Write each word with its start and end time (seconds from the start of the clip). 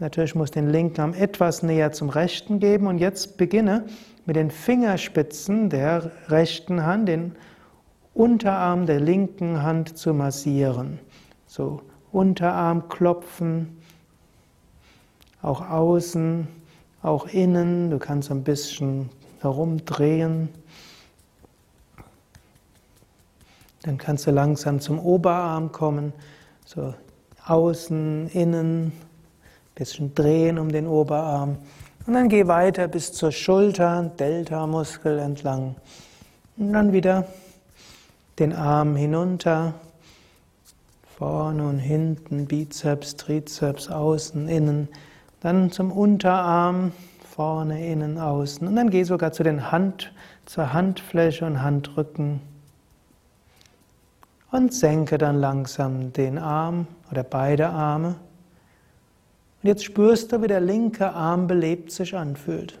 Natürlich 0.00 0.34
muss 0.34 0.50
den 0.50 0.68
linken 0.68 1.00
Arm 1.00 1.14
etwas 1.14 1.62
näher 1.62 1.92
zum 1.92 2.10
rechten 2.10 2.58
geben 2.60 2.86
und 2.88 2.98
jetzt 2.98 3.36
beginne 3.36 3.86
mit 4.26 4.36
den 4.36 4.50
Fingerspitzen 4.50 5.70
der 5.70 6.10
rechten 6.28 6.84
Hand 6.84 7.08
den 7.08 7.32
Unterarm 8.12 8.86
der 8.86 9.00
linken 9.00 9.62
Hand 9.62 9.96
zu 9.96 10.14
massieren. 10.14 10.98
So 11.46 11.80
Unterarm 12.12 12.88
klopfen, 12.88 13.78
auch 15.44 15.68
außen, 15.68 16.48
auch 17.02 17.26
innen. 17.26 17.90
Du 17.90 17.98
kannst 17.98 18.30
ein 18.30 18.42
bisschen 18.42 19.10
herumdrehen. 19.40 20.48
Dann 23.82 23.98
kannst 23.98 24.26
du 24.26 24.30
langsam 24.30 24.80
zum 24.80 24.98
Oberarm 24.98 25.70
kommen, 25.70 26.14
so 26.64 26.94
außen, 27.44 28.28
innen, 28.28 28.92
bisschen 29.74 30.14
drehen 30.14 30.58
um 30.58 30.72
den 30.72 30.86
Oberarm. 30.86 31.58
Und 32.06 32.14
dann 32.14 32.30
geh 32.30 32.46
weiter 32.46 32.88
bis 32.88 33.12
zur 33.12 33.30
Schulter, 33.30 34.10
Delta-Muskel 34.18 35.18
entlang. 35.18 35.74
Und 36.56 36.72
dann 36.72 36.94
wieder 36.94 37.26
den 38.38 38.54
Arm 38.54 38.96
hinunter, 38.96 39.74
vorne 41.18 41.68
und 41.68 41.78
hinten, 41.78 42.46
Bizeps, 42.46 43.16
Trizeps, 43.16 43.90
außen, 43.90 44.48
innen. 44.48 44.88
Dann 45.44 45.70
zum 45.70 45.92
Unterarm, 45.92 46.92
vorne, 47.30 47.86
innen, 47.86 48.16
außen. 48.16 48.66
Und 48.66 48.76
dann 48.76 48.88
geh 48.88 49.02
sogar 49.02 49.30
zu 49.30 49.42
den 49.42 49.70
Hand, 49.70 50.10
zur 50.46 50.72
Handfläche 50.72 51.44
und 51.44 51.60
Handrücken. 51.60 52.40
Und 54.50 54.72
senke 54.72 55.18
dann 55.18 55.36
langsam 55.36 56.14
den 56.14 56.38
Arm 56.38 56.86
oder 57.10 57.24
beide 57.24 57.68
Arme. 57.68 58.16
Und 59.62 59.68
jetzt 59.68 59.84
spürst 59.84 60.32
du, 60.32 60.40
wie 60.40 60.46
der 60.46 60.62
linke 60.62 61.12
Arm 61.12 61.46
belebt 61.46 61.92
sich 61.92 62.16
anfühlt. 62.16 62.78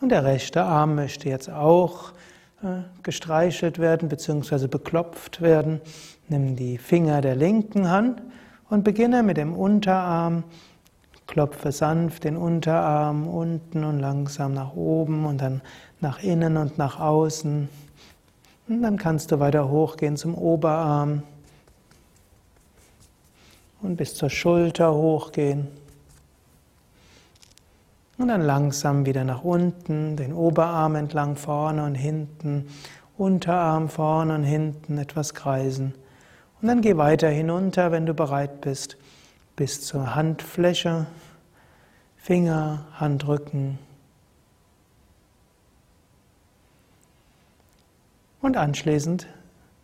Und 0.00 0.08
der 0.08 0.24
rechte 0.24 0.62
Arm 0.62 0.94
möchte 0.94 1.28
jetzt 1.28 1.50
auch 1.50 2.12
gestreichelt 3.02 3.78
werden 3.78 4.08
bzw. 4.08 4.66
beklopft 4.68 5.40
werden. 5.40 5.80
Nimm 6.28 6.56
die 6.56 6.78
Finger 6.78 7.20
der 7.20 7.34
linken 7.34 7.90
Hand 7.90 8.22
und 8.70 8.84
beginne 8.84 9.22
mit 9.22 9.36
dem 9.36 9.54
Unterarm. 9.54 10.44
Klopfe 11.26 11.72
sanft 11.72 12.24
den 12.24 12.36
Unterarm 12.36 13.26
unten 13.26 13.84
und 13.84 14.00
langsam 14.00 14.54
nach 14.54 14.74
oben 14.74 15.24
und 15.24 15.40
dann 15.40 15.62
nach 16.00 16.22
innen 16.22 16.56
und 16.56 16.78
nach 16.78 17.00
außen. 17.00 17.68
Und 18.68 18.82
dann 18.82 18.96
kannst 18.96 19.32
du 19.32 19.40
weiter 19.40 19.68
hochgehen 19.68 20.16
zum 20.16 20.34
Oberarm 20.34 21.22
und 23.82 23.96
bis 23.96 24.14
zur 24.14 24.30
Schulter 24.30 24.94
hochgehen. 24.94 25.68
Und 28.22 28.28
dann 28.28 28.42
langsam 28.42 29.04
wieder 29.04 29.24
nach 29.24 29.42
unten, 29.42 30.14
den 30.14 30.32
Oberarm 30.32 30.94
entlang 30.94 31.34
vorne 31.34 31.84
und 31.84 31.96
hinten, 31.96 32.68
Unterarm 33.18 33.88
vorne 33.88 34.36
und 34.36 34.44
hinten 34.44 34.96
etwas 34.96 35.34
kreisen. 35.34 35.92
Und 36.60 36.68
dann 36.68 36.82
geh 36.82 36.96
weiter 36.96 37.28
hinunter, 37.28 37.90
wenn 37.90 38.06
du 38.06 38.14
bereit 38.14 38.60
bist, 38.60 38.96
bis 39.56 39.84
zur 39.84 40.14
Handfläche, 40.14 41.06
Finger, 42.16 42.86
Handrücken. 42.92 43.80
Und 48.40 48.56
anschließend, 48.56 49.26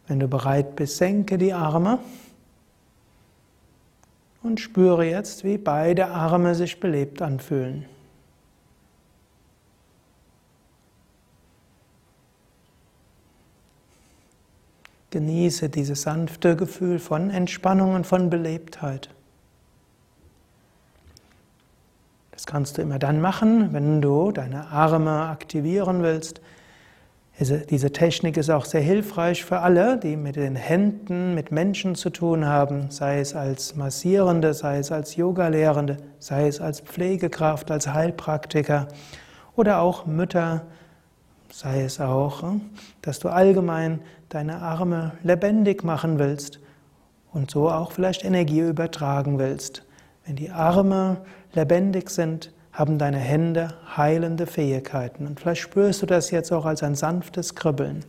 wenn 0.06 0.20
du 0.20 0.28
bereit 0.28 0.76
bist, 0.76 0.98
senke 0.98 1.38
die 1.38 1.54
Arme 1.54 1.98
und 4.44 4.60
spüre 4.60 5.04
jetzt, 5.04 5.42
wie 5.42 5.58
beide 5.58 6.06
Arme 6.06 6.54
sich 6.54 6.78
belebt 6.78 7.20
anfühlen. 7.20 7.86
Genieße 15.10 15.68
dieses 15.68 16.02
sanfte 16.02 16.56
Gefühl 16.56 16.98
von 16.98 17.30
Entspannung 17.30 17.94
und 17.94 18.06
von 18.06 18.28
Belebtheit. 18.28 19.10
Das 22.32 22.46
kannst 22.46 22.78
du 22.78 22.82
immer 22.82 22.98
dann 22.98 23.20
machen, 23.20 23.72
wenn 23.72 24.00
du 24.00 24.30
deine 24.32 24.68
Arme 24.68 25.28
aktivieren 25.28 26.02
willst. 26.02 26.40
Diese 27.40 27.92
Technik 27.92 28.36
ist 28.36 28.50
auch 28.50 28.64
sehr 28.64 28.80
hilfreich 28.80 29.44
für 29.44 29.60
alle, 29.60 29.96
die 29.96 30.16
mit 30.16 30.36
den 30.36 30.56
Händen, 30.56 31.34
mit 31.34 31.52
Menschen 31.52 31.94
zu 31.94 32.10
tun 32.10 32.46
haben, 32.46 32.90
sei 32.90 33.20
es 33.20 33.34
als 33.34 33.76
Massierende, 33.76 34.54
sei 34.54 34.78
es 34.78 34.92
als 34.92 35.16
Yogalehrende, 35.16 35.98
sei 36.18 36.48
es 36.48 36.60
als 36.60 36.80
Pflegekraft, 36.80 37.70
als 37.70 37.88
Heilpraktiker 37.88 38.88
oder 39.56 39.80
auch 39.80 40.04
Mütter, 40.04 40.66
sei 41.50 41.82
es 41.82 42.00
auch, 42.00 42.42
dass 43.02 43.18
du 43.18 43.28
allgemein 43.28 44.00
deine 44.28 44.60
Arme 44.60 45.12
lebendig 45.22 45.84
machen 45.84 46.18
willst 46.18 46.60
und 47.32 47.50
so 47.50 47.70
auch 47.70 47.92
vielleicht 47.92 48.24
Energie 48.24 48.60
übertragen 48.60 49.38
willst. 49.38 49.84
Wenn 50.26 50.36
die 50.36 50.50
Arme 50.50 51.18
lebendig 51.54 52.10
sind, 52.10 52.52
haben 52.72 52.98
deine 52.98 53.18
Hände 53.18 53.74
heilende 53.96 54.46
Fähigkeiten. 54.46 55.26
Und 55.26 55.40
vielleicht 55.40 55.62
spürst 55.62 56.02
du 56.02 56.06
das 56.06 56.30
jetzt 56.30 56.52
auch 56.52 56.64
als 56.64 56.82
ein 56.82 56.94
sanftes 56.94 57.54
Kribbeln. 57.54 58.04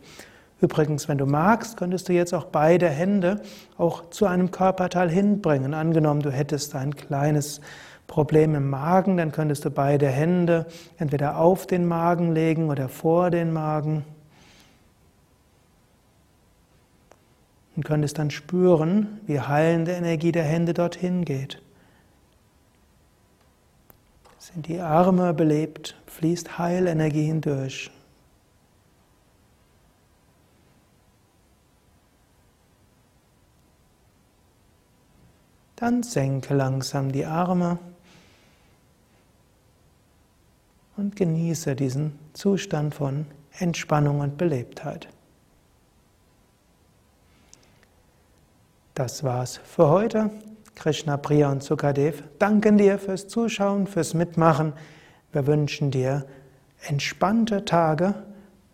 Übrigens, 0.60 1.08
wenn 1.08 1.18
du 1.18 1.26
magst, 1.26 1.76
könntest 1.78 2.08
du 2.08 2.12
jetzt 2.12 2.34
auch 2.34 2.44
beide 2.44 2.88
Hände 2.88 3.40
auch 3.78 4.10
zu 4.10 4.26
einem 4.26 4.50
Körperteil 4.50 5.08
hinbringen. 5.10 5.72
Angenommen, 5.72 6.20
du 6.20 6.30
hättest 6.30 6.74
ein 6.74 6.94
kleines 6.94 7.62
Problem 8.10 8.56
im 8.56 8.68
Magen, 8.68 9.16
dann 9.16 9.30
könntest 9.30 9.64
du 9.64 9.70
beide 9.70 10.08
Hände 10.08 10.66
entweder 10.98 11.38
auf 11.38 11.68
den 11.68 11.86
Magen 11.86 12.34
legen 12.34 12.68
oder 12.68 12.88
vor 12.88 13.30
den 13.30 13.52
Magen. 13.52 14.04
Und 17.76 17.84
könntest 17.84 18.18
dann 18.18 18.32
spüren, 18.32 19.20
wie 19.28 19.38
heilende 19.38 19.92
Energie 19.92 20.32
der 20.32 20.42
Hände 20.42 20.74
dorthin 20.74 21.24
geht. 21.24 21.62
Sind 24.38 24.66
die 24.66 24.80
Arme 24.80 25.32
belebt, 25.32 25.94
fließt 26.06 26.58
Heilenergie 26.58 27.26
hindurch. 27.26 27.92
Dann 35.76 36.02
senke 36.02 36.54
langsam 36.54 37.12
die 37.12 37.24
Arme. 37.24 37.78
Und 41.00 41.16
genieße 41.16 41.74
diesen 41.74 42.18
Zustand 42.34 42.94
von 42.94 43.26
Entspannung 43.58 44.20
und 44.20 44.36
Belebtheit. 44.36 45.08
Das 48.94 49.24
war's 49.24 49.58
für 49.64 49.88
heute. 49.88 50.30
Krishna, 50.74 51.16
Priya 51.16 51.50
und 51.50 51.62
Sukadev 51.62 52.22
danken 52.38 52.76
dir 52.76 52.98
fürs 52.98 53.28
Zuschauen, 53.28 53.86
fürs 53.86 54.14
Mitmachen. 54.14 54.74
Wir 55.32 55.46
wünschen 55.46 55.90
dir 55.90 56.26
entspannte 56.86 57.64
Tage 57.64 58.14